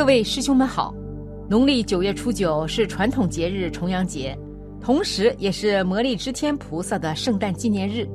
[0.00, 0.94] 各位师兄们好，
[1.46, 4.34] 农历九月初九是传统节日重阳节，
[4.80, 8.08] 同时也是魔力之天菩萨的圣诞纪念日。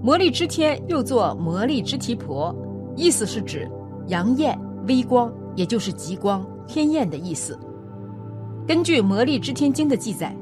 [0.00, 2.54] 魔力之天又作魔力之提婆，
[2.94, 3.68] 意思是指
[4.06, 4.56] 阳焰、
[4.86, 7.58] 微光，也就是极光、天焰的意思。
[8.68, 10.32] 根据《魔力之天经》的记载，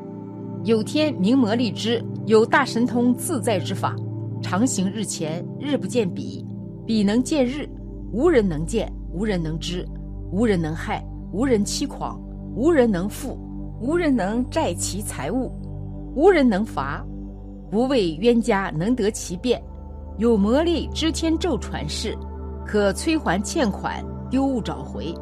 [0.64, 3.96] 有天名魔力之，有大神通自在之法，
[4.42, 6.44] 常行日前，日不见彼，
[6.84, 7.66] 彼能见日，
[8.12, 8.92] 无人能见。
[9.14, 9.86] 无人能知，
[10.32, 11.00] 无人能害，
[11.32, 12.20] 无人欺狂，
[12.56, 13.38] 无人能负，
[13.80, 15.52] 无人能债其财物，
[16.16, 17.06] 无人能罚，
[17.70, 19.62] 不为冤家能得其便。
[20.18, 22.18] 有魔力知天咒传世，
[22.66, 25.14] 可催还欠款，丢物找回。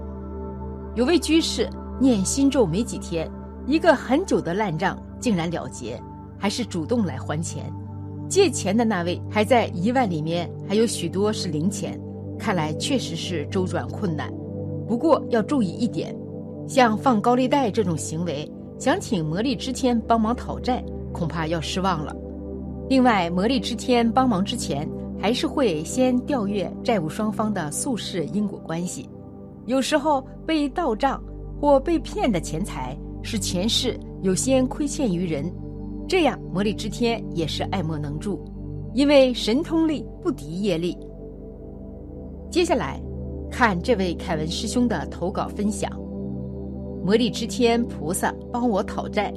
[0.94, 1.68] 有位居士
[2.00, 3.30] 念心咒没几天，
[3.66, 6.02] 一个很久的烂账竟然了结，
[6.38, 7.70] 还是主动来还钱。
[8.26, 12.00] 借钱的那位还在一万里面还有许多是零钱。
[12.42, 14.28] 看来确实是周转困难，
[14.88, 16.12] 不过要注意一点，
[16.66, 22.12] 像放高利贷这种行为，想请魔力之天帮忙讨债，恐怕要失望了。
[22.88, 24.90] 另外，魔力之天帮忙之前，
[25.20, 29.08] 还是会先调阅债务双方的宿世因果关系。
[29.66, 31.22] 有时候被盗账
[31.60, 35.48] 或被骗的钱财，是前世有先亏欠于人，
[36.08, 38.44] 这样魔力之天也是爱莫能助，
[38.94, 40.98] 因为神通力不敌业力。
[42.52, 43.00] 接下来，
[43.50, 45.90] 看这位凯文师兄的投稿分享。
[47.02, 49.32] 魔力之天菩萨帮我讨债，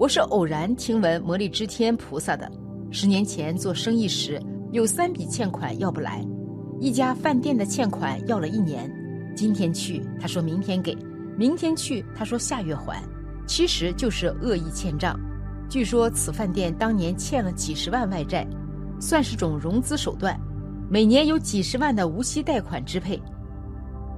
[0.00, 2.50] 我是偶然听闻魔力之天菩萨的。
[2.90, 6.26] 十年前做生意时，有三笔欠款要不来，
[6.80, 8.92] 一家饭店的欠款要了一年。
[9.36, 10.92] 今天去，他说明天给；
[11.38, 13.00] 明天去，他说下月还。
[13.46, 15.16] 其实就是恶意欠账。
[15.68, 18.44] 据说此饭店当年欠了几十万外债，
[18.98, 20.36] 算是种融资手段。
[20.88, 23.20] 每年有几十万的无息贷款支配，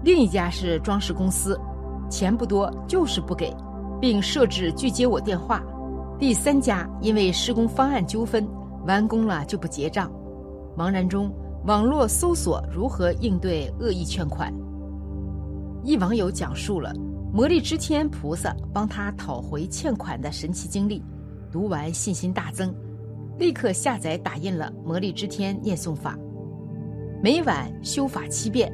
[0.03, 1.59] 另一家是装饰公司，
[2.11, 3.55] 钱不多就是不给，
[4.01, 5.63] 并设置拒接我电话。
[6.19, 8.47] 第三家因为施工方案纠纷，
[8.87, 10.11] 完工了就不结账。
[10.77, 11.33] 茫然中，
[11.67, 14.53] 网络搜索如何应对恶意欠款。
[15.85, 16.93] 一网友讲述了
[17.33, 21.03] 魔力之天菩萨帮他讨回欠款的神奇经历，
[21.53, 22.75] 读完信心大增，
[23.39, 26.19] 立刻下载打印了魔力之天念诵法。
[27.27, 28.73] 每晚修法七遍，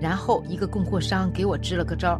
[0.00, 2.18] 然后一个供货商给我支了个招，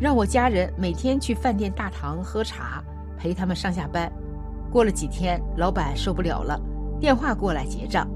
[0.00, 2.82] 让我家人每天去饭店大堂喝茶，
[3.16, 4.12] 陪他们上下班。
[4.68, 6.60] 过了几天，老板受不了了，
[6.98, 8.10] 电话过来结账。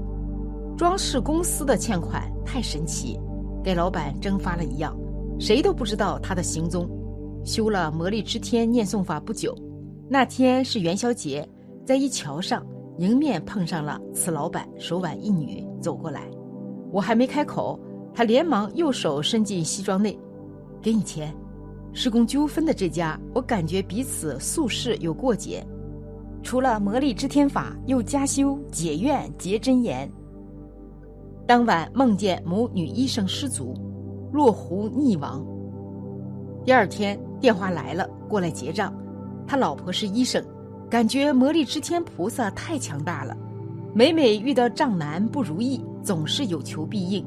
[0.75, 3.17] 装饰公司的欠款太神奇，
[3.63, 4.93] 给老板蒸发了一样，
[5.39, 6.89] 谁都不知道他的行踪。
[7.45, 9.57] 修了魔力之天念诵法不久，
[10.09, 11.47] 那天是元宵节，
[11.85, 16.29] 在一桥上迎面碰上了此老板手挽一女走过来。
[16.91, 17.79] 我还没开口，
[18.13, 20.17] 他连忙右手伸进西装内，
[20.81, 21.33] 给你钱。
[21.93, 25.65] 施工纠纷的这家，我感觉彼此宿世有过节，
[26.43, 30.11] 除了魔力之天法，又加修解怨结真言。
[31.47, 33.73] 当晚梦见某女医生失足，
[34.31, 35.43] 落湖溺亡。
[36.63, 38.93] 第二天电话来了，过来结账。
[39.47, 40.43] 他老婆是医生，
[40.89, 43.35] 感觉魔力之天菩萨太强大了。
[43.95, 47.21] 每每遇到账难不如意，总是有求必应。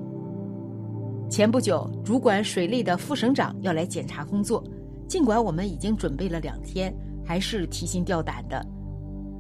[1.29, 4.65] 前不久，主管水利的副省长要来检查工作，
[5.07, 6.91] 尽管我们已经准备了两天，
[7.23, 8.67] 还是提心吊胆的。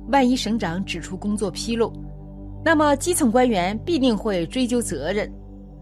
[0.08, 1.90] 万一省长指出工作纰漏，
[2.62, 5.32] 那么基层官员必定会追究责任，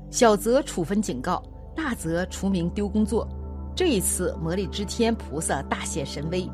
[0.09, 1.43] 小则处分警告，
[1.75, 3.29] 大则除名丢工作。
[3.75, 6.49] 这一次，魔力之天菩萨大显神威，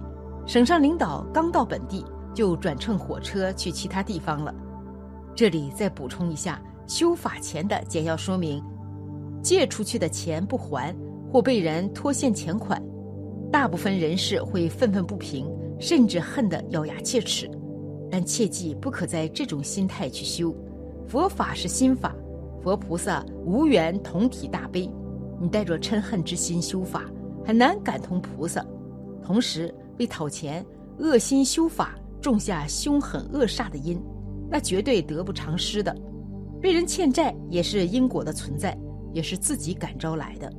[0.46, 4.54] 省上领导刚到本地，就转乘火车去其他地方了。
[5.34, 8.62] 这里再补充一下修法前的简要说明：
[9.42, 10.94] 借出去的钱不还，
[11.30, 12.82] 或被人拖欠钱款，
[13.50, 17.50] 大部分人士会愤愤不平，甚至恨得咬牙切齿。
[18.10, 20.54] 但切记不可在这种心态去修。
[21.08, 22.14] 佛法是心法，
[22.62, 24.88] 佛菩萨无缘同体大悲。
[25.40, 27.04] 你带着嗔恨之心修法，
[27.44, 28.64] 很难感同菩萨。
[29.22, 30.64] 同时为讨钱，
[30.98, 34.00] 恶心修法，种下凶狠恶煞的因。
[34.48, 35.94] 那绝对得不偿失的，
[36.64, 38.74] 被人欠债也是因果的存在，
[39.12, 40.50] 也是自己感召来的，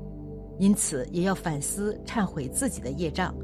[0.59, 3.35] 因此也要反思忏悔自己的业障。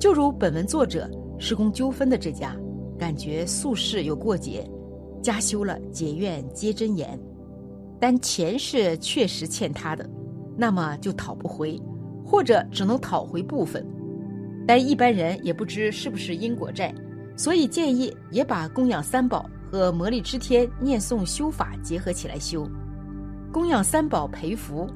[0.00, 2.56] 就如本文作者施工纠纷的这家，
[2.98, 4.66] 感觉宿世有过节，
[5.22, 7.20] 加修了解怨皆真言，
[8.00, 10.08] 但钱是确实欠他的，
[10.56, 11.78] 那么就讨不回，
[12.24, 13.86] 或者只能讨回部分。
[14.66, 16.94] 但一般人也不知是不是因果债，
[17.36, 19.44] 所以建议也把供养三宝。
[19.70, 22.68] 和魔力之天念诵修法结合起来修，
[23.52, 24.88] 供养三宝培福，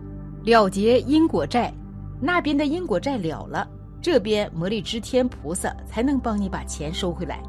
[0.45, 1.73] 了结因果债，
[2.21, 3.69] 那边的因果债了了，
[4.01, 7.43] 这边魔力之天菩萨才能帮你把钱收回来。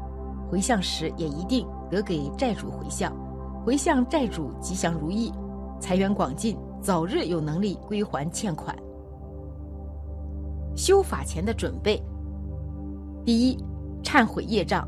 [0.50, 3.10] 回向时也一定得给债主回向，
[3.64, 5.32] 回向债主吉祥如意，
[5.80, 8.76] 财源广进，早日有能力归还欠款。
[10.76, 12.02] 修法前的准备：
[13.24, 13.56] 第一，
[14.02, 14.86] 忏悔业障，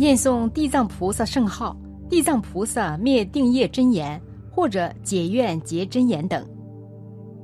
[0.00, 1.76] 念诵地藏菩萨圣号、
[2.08, 4.18] 地藏菩萨灭定业真言
[4.50, 6.42] 或者解怨结真言等，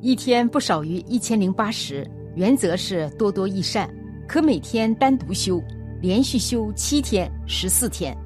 [0.00, 3.94] 一天不少于一千零八十，原则是多多益善，
[4.26, 5.62] 可每天单独修，
[6.00, 8.16] 连续修七天、十四天。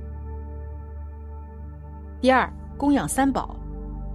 [2.21, 2.49] 第二，
[2.79, 3.56] 供养三宝，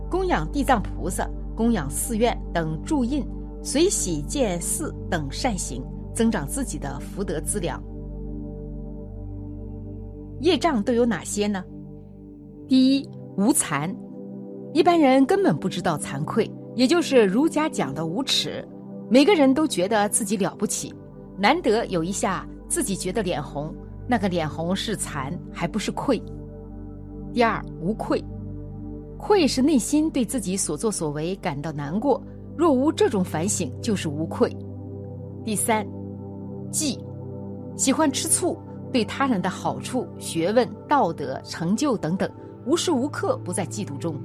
[0.10, 3.22] 供养地藏菩萨，供养寺院等助印。
[3.62, 5.84] 随喜建寺等善行，
[6.14, 7.84] 增长自己的福德资粮。
[10.45, 11.63] 业障都有哪些呢？
[12.68, 13.92] 第一，无惭，
[14.74, 18.63] 一般人根本不知道惭愧，也就是儒家讲的无耻。
[19.09, 20.94] 每个人都觉得自己了不起，
[21.36, 23.74] 难得有一下自己觉得脸红，
[24.07, 26.21] 那个脸红是惭，还不是愧。
[27.33, 28.24] 第二，无愧，
[29.18, 32.21] 愧是内心对自己所作所为感到难过。
[32.56, 34.56] 若无这种反省，就是无愧。
[35.44, 35.83] 第三，
[36.71, 37.03] 忌，
[37.75, 38.56] 喜欢吃醋，
[38.95, 42.31] 对他人的好处、学问、道德、成就等等，
[42.65, 44.15] 无时无刻不在嫉妒中。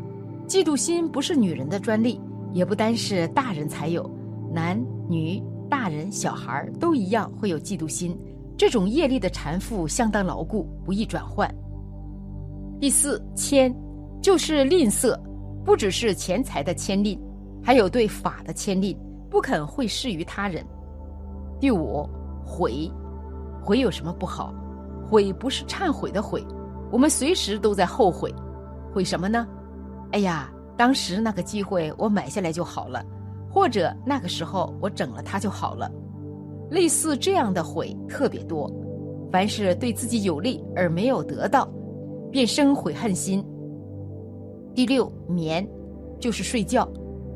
[0.46, 2.20] 嫉妒心不是女人的专利，
[2.52, 4.08] 也不单是大人才有，
[4.54, 8.16] 男女、大人、小孩都一样会有嫉妒心。
[8.56, 11.52] 这种业力的缠缚相当牢固，不易转换。
[12.78, 13.74] 第四，谦，
[14.22, 15.18] 就是吝啬，
[15.64, 17.20] 不只是钱财的谦吝。
[17.60, 18.96] 还有对法的牵令，
[19.28, 20.64] 不肯会施于他人。
[21.58, 22.08] 第五，
[22.46, 22.88] 悔，
[23.62, 24.54] 悔有什么不好？
[25.10, 26.44] 悔不是忏悔的悔，
[26.90, 28.32] 我们随时都在后悔，
[28.92, 29.46] 悔什么呢？
[30.12, 33.04] 哎呀，当时那个机会我买下来就好了，
[33.50, 35.90] 或者那个时候我整了它就好了。
[36.70, 38.70] 类似这样的悔特别多，
[39.32, 41.68] 凡是对自己有利而没有得到，
[42.30, 43.44] 便生悔恨心。
[44.74, 45.68] 第六，眠，
[46.20, 46.88] 就是睡觉。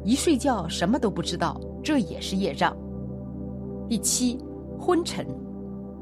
[0.05, 2.77] 一睡觉什么都不知道，这也是业障。
[3.88, 4.38] 第七，
[4.79, 5.27] 昏沉，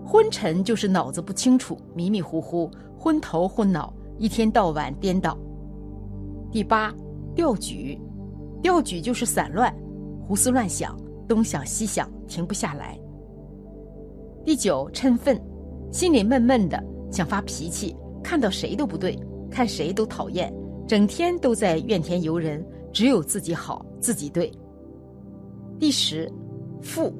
[0.04, 5.36] 昏沉就是脑子不清楚、迷迷糊糊、昏头昏脑，一天到晚颠倒。
[6.50, 6.92] 第八，
[7.34, 7.98] 吊举，
[8.60, 9.74] 吊举就是散乱、
[10.26, 10.96] 胡思乱想，
[11.26, 12.98] 东想西想，停不下来。
[14.44, 15.40] 第九，嗔愤，
[15.90, 19.18] 心里闷闷的，想发脾气，看到谁都不对，
[19.50, 20.52] 看谁都讨厌，
[20.86, 22.64] 整天都在怨天尤人。
[22.92, 24.52] 只有自己好，自己对。
[25.78, 26.30] 第十，
[26.82, 27.10] 负，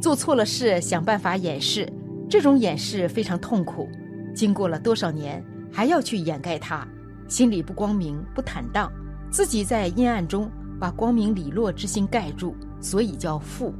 [0.00, 1.90] 做错了事想办法掩饰，
[2.28, 3.88] 这种掩饰非常痛苦。
[4.34, 6.86] 经过了多少年，还要去掩盖它，
[7.28, 8.92] 心里不光明不坦荡，
[9.30, 13.74] 自己在阴暗中把光明磊落之心盖住，所以叫负。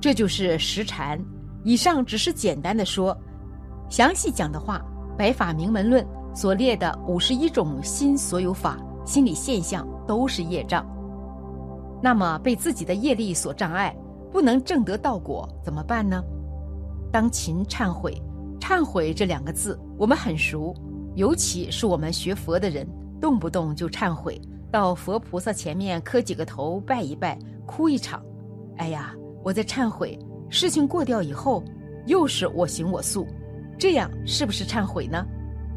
[0.00, 1.20] 这就是实禅。
[1.62, 3.16] 以上只是简单的说，
[3.88, 4.84] 详细讲的话，
[5.16, 6.04] 《白法明门论》
[6.34, 8.78] 所列的五十一种心所有法。
[9.06, 10.82] 心理现象都是业障，
[12.02, 13.94] 那么被自己的业力所障碍，
[14.34, 16.20] 不能正得道果，怎么办呢？
[17.12, 18.20] 当勤忏悔，
[18.58, 20.74] 忏悔这两个字我们很熟，
[21.14, 22.84] 尤其是我们学佛的人，
[23.20, 24.42] 动不动就忏悔，
[24.72, 28.20] 到佛菩萨前面磕几个头，拜一拜，哭一场。
[28.78, 29.14] 哎呀，
[29.44, 30.18] 我在忏悔，
[30.50, 31.62] 事情过掉以后，
[32.06, 33.28] 又是我行我素，
[33.78, 35.24] 这样是不是忏悔呢？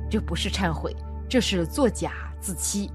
[0.10, 0.96] 这不是忏悔，
[1.30, 2.12] 这是作假
[2.42, 2.90] 自欺。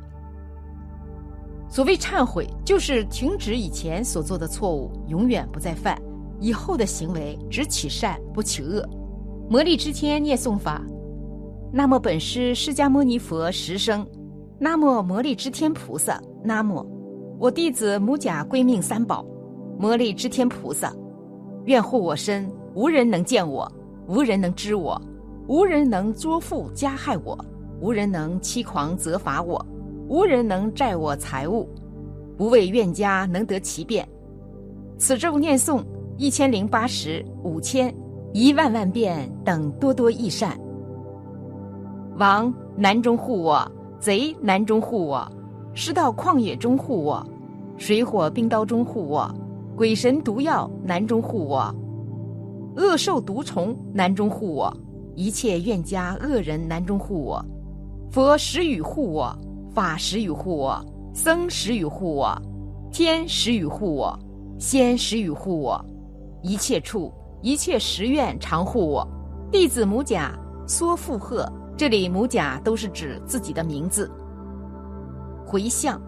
[1.73, 5.99] 所谓忏悔，就是停止以前所做的错误，永远不再犯，
[6.38, 8.87] 以后的行为只起善不起恶。
[9.49, 10.83] 魔力之天念诵法：
[11.73, 14.07] 南无本师释迦牟尼佛十声，
[14.59, 16.87] 南无魔力之天菩萨，南无
[17.41, 19.25] 我弟子母甲归命三宝，
[19.79, 20.95] 魔力之天菩萨，
[21.64, 23.67] 愿护我身，无人能见我，
[24.07, 25.00] 无人能知我，
[25.49, 27.35] 无人能捉缚加害我，
[27.81, 29.64] 无人能欺狂责罚我。
[30.12, 31.66] 无人能债我财物，
[32.37, 34.07] 不为怨家能得其便。
[34.99, 35.83] 此咒念诵
[36.19, 37.90] 一千零八十五千
[38.35, 40.54] 一万万遍等多多益善。
[42.19, 43.66] 王南中护我，
[43.99, 45.26] 贼南中护我，
[45.73, 47.26] 师道旷野中护我，
[47.78, 49.35] 水火冰刀中护我，
[49.75, 51.75] 鬼神毒药南中护我，
[52.76, 54.76] 恶兽毒虫南中护我，
[55.14, 57.42] 一切怨家恶人南中护我，
[58.11, 59.35] 佛时雨护我。
[59.75, 62.37] 法时与护我，僧时与护我，
[62.91, 64.19] 天时与护我，
[64.59, 65.83] 仙时与护我，
[66.43, 67.11] 一切处
[67.41, 69.07] 一切时愿常护我。
[69.50, 74.11] 弟子母甲缩附鹤，这里母甲都是指自己的名字。
[75.47, 76.00] 回向，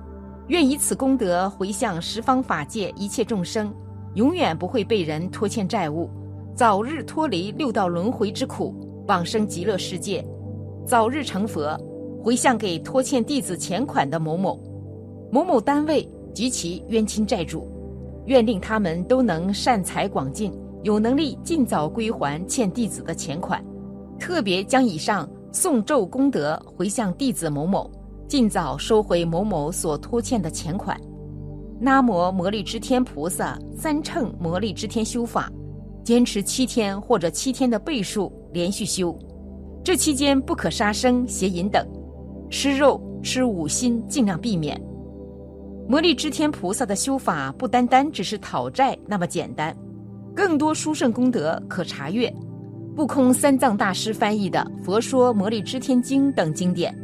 [0.48, 3.74] 愿以此功德回向十方法界一切众生，
[4.14, 6.10] 永远不会被人拖欠债务，
[6.54, 8.74] 早日脱离六道轮回之苦，
[9.08, 10.22] 往生极乐世界，
[10.86, 11.78] 早日成佛。
[12.24, 14.58] 回向给拖欠弟子钱款的某某、
[15.30, 17.68] 某某单位及其冤亲债主，
[18.24, 20.50] 愿令他们都能善财广进，
[20.84, 23.62] 有能力尽早归还欠弟子的钱款。
[24.18, 27.90] 特别将以上诵咒功德回向弟子某某，
[28.26, 30.98] 尽早收回某某所拖欠的钱款。
[31.78, 35.52] 南无摩利支天菩萨三乘摩利支天修法，
[36.02, 39.14] 坚持七天或者七天的倍数连续修，
[39.82, 41.86] 这期间不可杀生、邪淫等。
[42.56, 44.80] 吃肉、吃五辛尽量避免。
[45.88, 49.76] 摩利支天菩萨的修法不单单只是讨债那么简单，
[50.36, 52.32] 更多殊胜功德可查阅。
[52.94, 56.96] 不空三藏大师翻译的《佛说摩利支天经》等经典，